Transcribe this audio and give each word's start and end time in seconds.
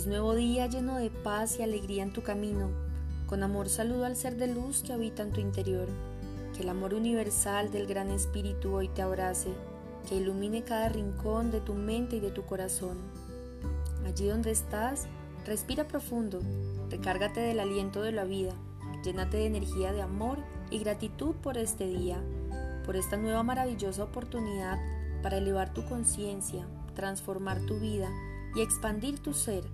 Feliz 0.00 0.12
nuevo 0.12 0.34
día 0.34 0.66
lleno 0.66 0.96
de 0.96 1.10
paz 1.10 1.58
y 1.58 1.62
alegría 1.62 2.02
en 2.02 2.14
tu 2.14 2.22
camino. 2.22 2.70
Con 3.26 3.42
amor 3.42 3.68
saludo 3.68 4.06
al 4.06 4.16
ser 4.16 4.36
de 4.36 4.46
luz 4.46 4.82
que 4.82 4.94
habita 4.94 5.22
en 5.22 5.30
tu 5.30 5.42
interior. 5.42 5.88
Que 6.56 6.62
el 6.62 6.70
amor 6.70 6.94
universal 6.94 7.70
del 7.70 7.86
Gran 7.86 8.10
Espíritu 8.10 8.72
hoy 8.72 8.88
te 8.88 9.02
abrace, 9.02 9.52
que 10.08 10.16
ilumine 10.16 10.64
cada 10.64 10.88
rincón 10.88 11.50
de 11.50 11.60
tu 11.60 11.74
mente 11.74 12.16
y 12.16 12.20
de 12.20 12.30
tu 12.30 12.46
corazón. 12.46 12.96
Allí 14.06 14.26
donde 14.26 14.52
estás, 14.52 15.06
respira 15.44 15.86
profundo, 15.86 16.40
recárgate 16.88 17.40
del 17.40 17.60
aliento 17.60 18.00
de 18.00 18.12
la 18.12 18.24
vida, 18.24 18.54
llénate 19.04 19.36
de 19.36 19.46
energía 19.48 19.92
de 19.92 20.00
amor 20.00 20.38
y 20.70 20.78
gratitud 20.78 21.34
por 21.42 21.58
este 21.58 21.86
día, 21.86 22.22
por 22.86 22.96
esta 22.96 23.18
nueva 23.18 23.42
maravillosa 23.42 24.04
oportunidad 24.04 24.78
para 25.22 25.36
elevar 25.36 25.74
tu 25.74 25.84
conciencia, 25.84 26.66
transformar 26.94 27.60
tu 27.66 27.78
vida 27.78 28.08
y 28.54 28.62
expandir 28.62 29.18
tu 29.20 29.32
ser, 29.32 29.64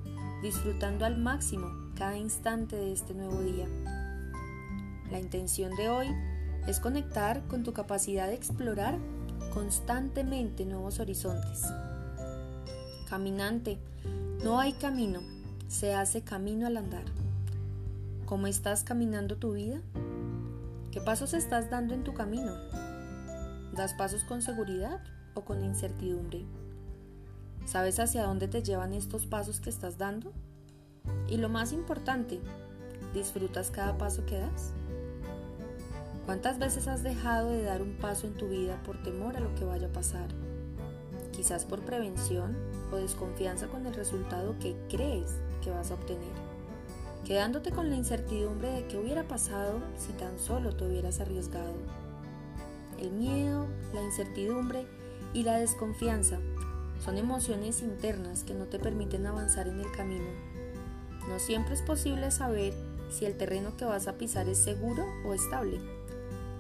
disfrutando 0.42 1.04
al 1.04 1.18
máximo 1.18 1.68
cada 1.94 2.16
instante 2.16 2.76
de 2.76 2.92
este 2.92 3.14
nuevo 3.14 3.40
día. 3.40 3.66
La 5.10 5.18
intención 5.18 5.74
de 5.76 5.88
hoy 5.88 6.08
es 6.66 6.80
conectar 6.80 7.46
con 7.46 7.62
tu 7.62 7.72
capacidad 7.72 8.26
de 8.26 8.34
explorar 8.34 8.98
constantemente 9.54 10.64
nuevos 10.66 11.00
horizontes. 11.00 11.62
Caminante, 13.08 13.78
no 14.44 14.58
hay 14.58 14.72
camino, 14.74 15.20
se 15.68 15.94
hace 15.94 16.22
camino 16.22 16.66
al 16.66 16.76
andar. 16.76 17.04
¿Cómo 18.26 18.48
estás 18.48 18.82
caminando 18.82 19.36
tu 19.36 19.52
vida? 19.52 19.80
¿Qué 20.90 21.00
pasos 21.00 21.32
estás 21.34 21.70
dando 21.70 21.94
en 21.94 22.04
tu 22.04 22.12
camino? 22.14 22.52
¿Das 23.74 23.94
pasos 23.94 24.24
con 24.24 24.42
seguridad 24.42 25.00
o 25.34 25.42
con 25.42 25.62
incertidumbre? 25.62 26.44
¿Sabes 27.66 27.98
hacia 27.98 28.22
dónde 28.22 28.46
te 28.46 28.62
llevan 28.62 28.94
estos 28.94 29.26
pasos 29.26 29.60
que 29.60 29.70
estás 29.70 29.98
dando? 29.98 30.32
Y 31.28 31.36
lo 31.38 31.48
más 31.48 31.72
importante, 31.72 32.40
¿disfrutas 33.12 33.72
cada 33.72 33.98
paso 33.98 34.24
que 34.24 34.38
das? 34.38 34.70
¿Cuántas 36.26 36.60
veces 36.60 36.86
has 36.86 37.02
dejado 37.02 37.50
de 37.50 37.64
dar 37.64 37.82
un 37.82 37.96
paso 37.96 38.28
en 38.28 38.34
tu 38.34 38.48
vida 38.48 38.80
por 38.84 39.02
temor 39.02 39.36
a 39.36 39.40
lo 39.40 39.52
que 39.56 39.64
vaya 39.64 39.88
a 39.88 39.92
pasar? 39.92 40.28
Quizás 41.32 41.64
por 41.64 41.80
prevención 41.80 42.56
o 42.92 42.96
desconfianza 42.96 43.66
con 43.66 43.84
el 43.84 43.94
resultado 43.94 44.56
que 44.60 44.76
crees 44.88 45.34
que 45.60 45.70
vas 45.70 45.90
a 45.90 45.94
obtener, 45.94 46.34
quedándote 47.24 47.72
con 47.72 47.90
la 47.90 47.96
incertidumbre 47.96 48.70
de 48.70 48.86
qué 48.86 48.96
hubiera 48.96 49.26
pasado 49.26 49.80
si 49.96 50.12
tan 50.12 50.38
solo 50.38 50.76
te 50.76 50.86
hubieras 50.86 51.18
arriesgado. 51.18 51.74
El 53.00 53.10
miedo, 53.10 53.66
la 53.92 54.02
incertidumbre 54.02 54.86
y 55.34 55.42
la 55.42 55.56
desconfianza 55.56 56.38
son 57.04 57.18
emociones 57.18 57.82
internas 57.82 58.44
que 58.44 58.54
no 58.54 58.64
te 58.64 58.78
permiten 58.78 59.26
avanzar 59.26 59.68
en 59.68 59.80
el 59.80 59.90
camino. 59.92 60.26
No 61.28 61.38
siempre 61.38 61.74
es 61.74 61.82
posible 61.82 62.30
saber 62.30 62.72
si 63.10 63.24
el 63.24 63.36
terreno 63.36 63.76
que 63.76 63.84
vas 63.84 64.08
a 64.08 64.18
pisar 64.18 64.48
es 64.48 64.58
seguro 64.58 65.04
o 65.26 65.34
estable. 65.34 65.80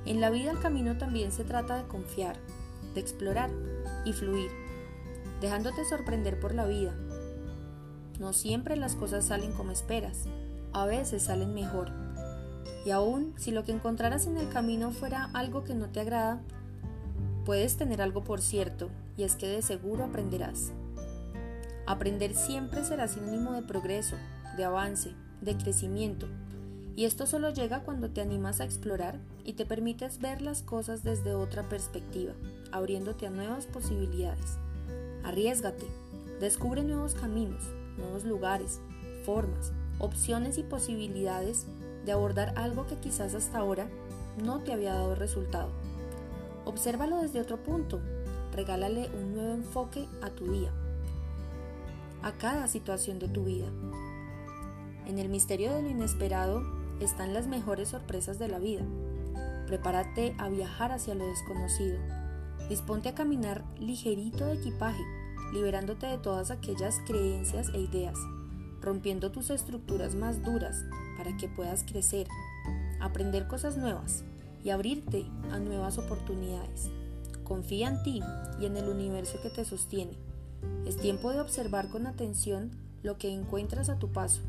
En 0.04 0.20
la 0.20 0.30
vida 0.30 0.50
el 0.50 0.60
camino 0.60 0.96
también 0.98 1.32
se 1.32 1.44
trata 1.44 1.76
de 1.76 1.88
confiar, 1.88 2.36
de 2.94 3.00
explorar 3.00 3.50
y 4.04 4.12
fluir, 4.12 4.50
dejándote 5.40 5.84
sorprender 5.84 6.38
por 6.38 6.54
la 6.54 6.66
vida. 6.66 6.94
No 8.18 8.32
siempre 8.32 8.76
las 8.76 8.94
cosas 8.94 9.26
salen 9.26 9.52
como 9.52 9.72
esperas, 9.72 10.24
a 10.72 10.86
veces 10.86 11.24
salen 11.24 11.54
mejor. 11.54 11.90
Y 12.84 12.90
aún 12.90 13.34
si 13.36 13.50
lo 13.50 13.64
que 13.64 13.72
encontraras 13.72 14.26
en 14.26 14.36
el 14.36 14.48
camino 14.48 14.92
fuera 14.92 15.28
algo 15.34 15.64
que 15.64 15.74
no 15.74 15.88
te 15.88 16.00
agrada, 16.00 16.40
puedes 17.46 17.76
tener 17.76 18.02
algo 18.02 18.24
por 18.24 18.42
cierto 18.42 18.90
y 19.16 19.22
es 19.22 19.36
que 19.36 19.48
de 19.48 19.62
seguro 19.62 20.04
aprenderás. 20.04 20.72
Aprender 21.86 22.34
siempre 22.34 22.84
será 22.84 23.06
sinónimo 23.06 23.52
de 23.52 23.62
progreso, 23.62 24.16
de 24.56 24.64
avance, 24.64 25.14
de 25.40 25.56
crecimiento, 25.56 26.26
y 26.96 27.04
esto 27.04 27.26
solo 27.26 27.50
llega 27.50 27.84
cuando 27.84 28.10
te 28.10 28.20
animas 28.20 28.60
a 28.60 28.64
explorar 28.64 29.20
y 29.44 29.52
te 29.52 29.64
permites 29.64 30.18
ver 30.18 30.42
las 30.42 30.62
cosas 30.62 31.04
desde 31.04 31.34
otra 31.34 31.68
perspectiva, 31.68 32.32
abriéndote 32.72 33.26
a 33.26 33.30
nuevas 33.30 33.66
posibilidades. 33.66 34.58
Arriesgate, 35.22 35.86
descubre 36.40 36.82
nuevos 36.82 37.14
caminos, 37.14 37.62
nuevos 37.96 38.24
lugares, 38.24 38.80
formas, 39.24 39.72
opciones 39.98 40.58
y 40.58 40.62
posibilidades 40.62 41.66
de 42.06 42.12
abordar 42.12 42.54
algo 42.56 42.86
que 42.86 42.96
quizás 42.96 43.34
hasta 43.34 43.58
ahora 43.58 43.88
no 44.42 44.60
te 44.60 44.72
había 44.72 44.94
dado 44.94 45.14
resultado. 45.14 45.70
Obsérvalo 46.66 47.22
desde 47.22 47.40
otro 47.40 47.62
punto 47.62 48.00
regálale 48.52 49.08
un 49.14 49.34
nuevo 49.34 49.54
enfoque 49.54 50.08
a 50.20 50.30
tu 50.30 50.50
día, 50.50 50.72
a 52.22 52.32
cada 52.32 52.66
situación 52.66 53.20
de 53.20 53.28
tu 53.28 53.44
vida. 53.44 53.68
En 55.06 55.20
el 55.20 55.28
misterio 55.28 55.72
de 55.72 55.82
lo 55.82 55.88
inesperado 55.88 56.64
están 57.00 57.34
las 57.34 57.46
mejores 57.46 57.90
sorpresas 57.90 58.40
de 58.40 58.48
la 58.48 58.58
vida. 58.58 58.82
Prepárate 59.68 60.34
a 60.38 60.48
viajar 60.48 60.90
hacia 60.90 61.14
lo 61.14 61.26
desconocido. 61.26 61.98
Disponte 62.68 63.10
a 63.10 63.14
caminar 63.14 63.62
ligerito 63.78 64.46
de 64.46 64.54
equipaje, 64.54 65.04
liberándote 65.52 66.06
de 66.06 66.18
todas 66.18 66.50
aquellas 66.50 66.98
creencias 67.06 67.68
e 67.74 67.78
ideas, 67.78 68.18
rompiendo 68.80 69.30
tus 69.30 69.50
estructuras 69.50 70.16
más 70.16 70.42
duras 70.42 70.84
para 71.16 71.36
que 71.36 71.48
puedas 71.48 71.84
crecer, 71.84 72.26
aprender 73.00 73.46
cosas 73.46 73.76
nuevas 73.76 74.24
y 74.66 74.70
abrirte 74.70 75.24
a 75.52 75.60
nuevas 75.60 75.96
oportunidades. 75.96 76.90
Confía 77.44 77.86
en 77.86 78.02
ti 78.02 78.20
y 78.60 78.66
en 78.66 78.76
el 78.76 78.88
universo 78.88 79.40
que 79.40 79.48
te 79.48 79.64
sostiene. 79.64 80.18
Es 80.84 80.96
tiempo 80.96 81.30
de 81.30 81.38
observar 81.38 81.88
con 81.88 82.08
atención 82.08 82.72
lo 83.04 83.16
que 83.16 83.32
encuentras 83.32 83.88
a 83.90 84.00
tu 84.00 84.10
paso, 84.10 84.40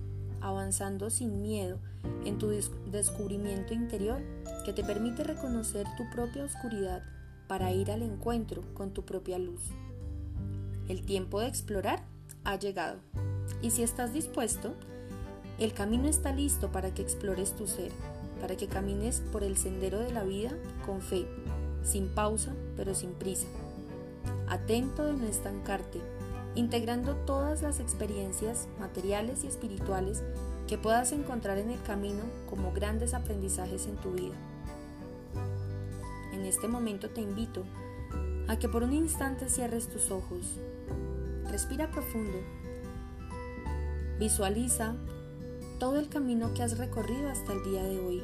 avanzando 0.42 1.12
sin 1.12 1.44
miedo 1.44 1.78
en 2.26 2.40
tu 2.40 2.48
descubrimiento 2.48 3.76
interior 3.76 4.20
que 4.66 4.74
te 4.74 4.84
permite 4.84 5.24
reconocer 5.24 5.86
tu 5.98 6.10
propia 6.10 6.46
oscuridad 6.46 7.04
para 7.48 7.72
ir 7.72 7.92
al 7.92 8.02
encuentro 8.02 8.64
con 8.74 8.96
tu 8.96 9.06
propia 9.06 9.38
luz. 9.38 9.62
El 10.88 11.06
tiempo 11.06 11.42
de 11.42 11.48
explorar 11.48 12.04
ha 12.44 12.58
llegado 12.58 12.98
y 13.62 13.70
si 13.70 13.84
estás 13.84 14.14
dispuesto, 14.14 14.74
el 15.60 15.74
camino 15.74 16.08
está 16.08 16.34
listo 16.34 16.72
para 16.72 16.92
que 16.96 17.04
explores 17.04 17.56
tu 17.56 17.68
ser, 17.68 17.92
para 18.40 18.56
que 18.56 18.68
camines 18.68 19.22
por 19.32 19.44
el 19.44 19.58
sendero 19.58 20.00
de 20.00 20.12
la 20.12 20.24
vida 20.24 20.52
con 20.86 21.02
fe, 21.02 21.28
sin 21.84 22.10
pausa 22.10 22.54
pero 22.76 22.94
sin 22.96 23.12
prisa. 23.12 23.48
Atento 24.48 25.06
de 25.06 25.14
no 25.14 25.26
estancarte, 25.26 26.00
integrando 26.56 27.16
todas 27.16 27.62
las 27.62 27.80
experiencias 27.80 28.68
materiales 28.80 29.44
y 29.44 29.48
espirituales 29.48 30.24
que 30.68 30.78
puedas 30.78 31.12
encontrar 31.12 31.58
en 31.58 31.70
el 31.72 31.82
camino 31.82 32.24
como 32.50 32.74
grandes 32.74 33.14
aprendizajes 33.14 33.88
en 33.88 33.96
tu 33.98 34.12
vida. 34.12 34.36
En 36.34 36.46
este 36.46 36.68
momento 36.68 37.10
te 37.10 37.22
invito 37.22 37.64
a 38.48 38.58
que 38.58 38.70
por 38.70 38.84
un 38.84 38.94
instante 38.94 39.50
cierres 39.50 39.88
tus 39.88 40.12
ojos, 40.12 40.60
respira 41.50 41.90
profundo, 41.90 42.38
visualiza 44.20 44.96
todo 45.80 46.00
el 46.00 46.10
camino 46.10 46.54
que 46.54 46.64
has 46.64 46.78
recorrido 46.78 47.30
hasta 47.30 47.54
el 47.54 47.64
día 47.64 47.84
de 47.84 48.00
hoy 48.00 48.24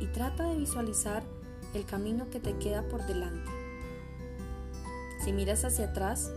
y 0.00 0.06
trata 0.06 0.44
de 0.44 0.56
visualizar 0.56 1.24
el 1.74 1.84
camino 1.84 2.30
que 2.30 2.38
te 2.38 2.56
queda 2.58 2.82
por 2.88 3.04
delante. 3.06 3.50
Si 5.24 5.32
miras 5.32 5.64
hacia 5.64 5.86
atrás, 5.86 6.30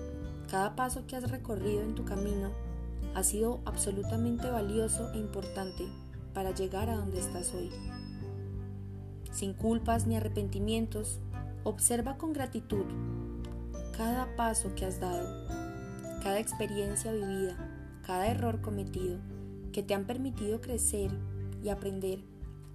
cada 0.49 0.75
paso 0.75 1.05
que 1.05 1.15
has 1.15 1.29
recorrido 1.29 1.81
en 1.81 1.93
tu 1.93 2.03
camino 2.03 2.51
ha 3.13 3.23
sido 3.23 3.61
absolutamente 3.65 4.49
valioso 4.49 5.11
e 5.13 5.17
importante 5.17 5.87
para 6.33 6.51
llegar 6.51 6.89
a 6.89 6.95
donde 6.95 7.19
estás 7.19 7.53
hoy. 7.53 7.71
Sin 9.31 9.53
culpas 9.53 10.07
ni 10.07 10.15
arrepentimientos, 10.15 11.19
observa 11.63 12.17
con 12.17 12.33
gratitud 12.33 12.85
cada 13.97 14.35
paso 14.35 14.73
que 14.75 14.85
has 14.85 14.99
dado, 14.99 15.47
cada 16.23 16.39
experiencia 16.39 17.11
vivida, 17.13 17.55
cada 18.05 18.27
error 18.27 18.61
cometido 18.61 19.19
que 19.75 19.83
te 19.83 19.93
han 19.93 20.05
permitido 20.05 20.61
crecer 20.61 21.11
y 21.61 21.67
aprender, 21.67 22.19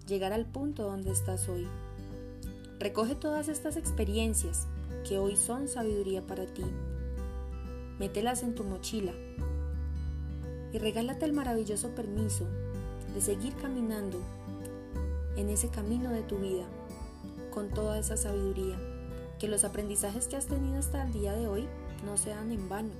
llegar 0.06 0.34
al 0.34 0.44
punto 0.44 0.82
donde 0.82 1.10
estás 1.10 1.48
hoy. 1.48 1.66
Recoge 2.78 3.14
todas 3.14 3.48
estas 3.48 3.78
experiencias 3.78 4.66
que 5.08 5.18
hoy 5.18 5.34
son 5.34 5.66
sabiduría 5.66 6.26
para 6.26 6.44
ti. 6.44 6.62
Mételas 7.98 8.42
en 8.42 8.54
tu 8.54 8.64
mochila 8.64 9.14
y 10.74 10.78
regálate 10.78 11.24
el 11.24 11.32
maravilloso 11.32 11.88
permiso 11.94 12.46
de 13.14 13.22
seguir 13.22 13.54
caminando 13.54 14.20
en 15.36 15.48
ese 15.48 15.70
camino 15.70 16.10
de 16.10 16.20
tu 16.20 16.36
vida 16.36 16.66
con 17.50 17.70
toda 17.70 17.98
esa 17.98 18.18
sabiduría. 18.18 18.76
Que 19.38 19.48
los 19.48 19.64
aprendizajes 19.64 20.28
que 20.28 20.36
has 20.36 20.48
tenido 20.48 20.78
hasta 20.78 21.02
el 21.02 21.14
día 21.14 21.32
de 21.32 21.48
hoy 21.48 21.66
no 22.04 22.18
sean 22.18 22.52
en 22.52 22.68
vano. 22.68 22.92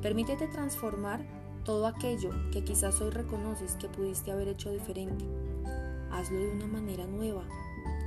Permítete 0.00 0.48
transformar 0.48 1.20
todo 1.68 1.86
aquello 1.86 2.30
que 2.50 2.64
quizás 2.64 2.98
hoy 3.02 3.10
reconoces 3.10 3.74
que 3.74 3.90
pudiste 3.90 4.30
haber 4.30 4.48
hecho 4.48 4.72
diferente. 4.72 5.26
Hazlo 6.10 6.38
de 6.38 6.48
una 6.48 6.66
manera 6.66 7.06
nueva, 7.06 7.44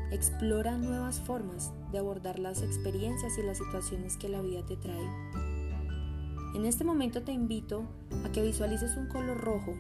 Explora 0.10 0.78
nuevas 0.78 1.20
formas 1.20 1.72
de 1.92 2.00
abordar 2.00 2.40
las 2.40 2.64
experiencias 2.64 3.38
y 3.38 3.44
las 3.44 3.60
situaciones 3.60 4.18
que 4.18 4.30
la 4.30 4.42
vida 4.42 4.66
te 4.66 4.78
trae. 4.78 5.08
En 6.56 6.66
este 6.66 6.84
momento 6.84 7.22
te 7.22 7.34
invito 7.34 7.84
a 8.26 8.32
que 8.32 8.42
visualices 8.42 8.98
un 8.98 9.08
color 9.08 9.38
rojo, 9.38 9.76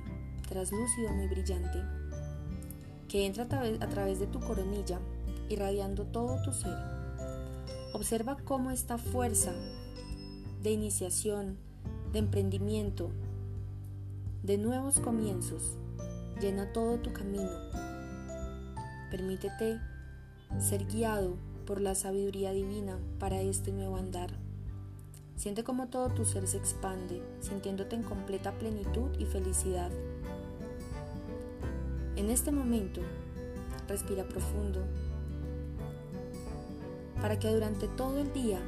traslúcido 0.48 1.12
muy 1.16 1.28
brillante, 1.28 1.80
que 3.10 3.26
entra 3.26 3.46
a 3.46 3.88
través 3.88 4.20
de 4.20 4.28
tu 4.28 4.40
coronilla, 4.42 5.00
irradiando 5.50 6.06
todo 6.06 6.40
tu 6.44 6.54
ser. 6.54 6.78
Observa 7.96 8.38
cómo 8.46 8.70
esta 8.70 9.00
fuerza 9.00 9.54
de 10.62 10.72
iniciación, 10.72 11.58
de 12.14 12.20
emprendimiento, 12.20 13.10
de 14.44 14.58
nuevos 14.58 15.00
comienzos, 15.00 15.78
llena 16.40 16.74
todo 16.74 16.98
tu 16.98 17.14
camino. 17.14 17.52
Permítete 19.12 19.80
ser 20.60 20.86
guiado 20.86 21.36
por 21.68 21.80
la 21.80 21.94
sabiduría 21.94 22.52
divina 22.52 22.98
para 23.20 23.40
este 23.42 23.72
nuevo 23.72 23.98
andar. 23.98 24.32
Siente 25.36 25.64
como 25.64 25.90
todo 25.90 26.10
tu 26.10 26.26
ser 26.26 26.48
se 26.48 26.58
expande, 26.58 27.22
sintiéndote 27.40 27.96
en 27.96 28.04
completa 28.04 28.52
plenitud 28.54 29.12
y 29.20 29.26
felicidad. 29.26 29.92
En 32.16 32.32
este 32.32 32.52
momento, 32.52 33.02
respira 33.88 34.24
profundo 34.24 34.82
para 37.22 37.38
que 37.38 37.54
durante 37.54 37.88
todo 37.88 38.18
el 38.18 38.34
día 38.34 38.60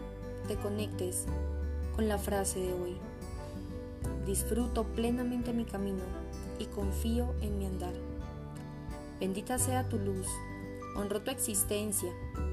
te 0.47 0.55
conectes 0.55 1.25
con 1.95 2.07
la 2.07 2.19
frase 2.19 2.59
de 2.59 2.73
hoy. 2.73 3.12
Disfruto 4.25 4.85
plenamente 4.85 5.51
mi 5.51 5.65
camino 5.65 6.03
y 6.59 6.65
confío 6.65 7.33
en 7.41 7.57
mi 7.57 7.65
andar. 7.65 7.93
Bendita 9.19 9.57
sea 9.57 9.89
tu 9.89 9.99
luz, 9.99 10.27
honro 10.95 11.21
tu 11.21 11.31
existencia, 11.31 12.11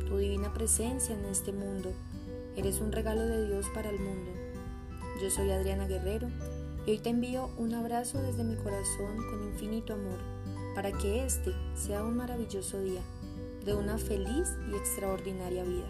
tu 0.08 0.16
divina 0.16 0.52
presencia 0.52 1.14
en 1.14 1.24
este 1.26 1.52
mundo. 1.52 1.92
Eres 2.56 2.80
un 2.80 2.90
regalo 2.90 3.22
de 3.22 3.46
Dios 3.46 3.66
para 3.74 3.90
el 3.90 3.98
mundo. 4.00 4.32
Yo 5.22 5.30
soy 5.30 5.50
Adriana 5.50 5.86
Guerrero 5.86 6.28
y 6.86 6.90
hoy 6.90 6.98
te 6.98 7.10
envío 7.10 7.50
un 7.56 7.74
abrazo 7.74 8.20
desde 8.20 8.42
mi 8.42 8.56
corazón 8.56 9.16
con 9.30 9.44
infinito 9.44 9.94
amor 9.94 10.18
para 10.74 10.92
que 10.92 11.24
este 11.24 11.52
sea 11.74 12.02
un 12.02 12.16
maravilloso 12.16 12.80
día 12.80 13.02
de 13.64 13.74
una 13.74 13.98
feliz 13.98 14.56
y 14.70 14.74
extraordinaria 14.74 15.62
vida. 15.64 15.88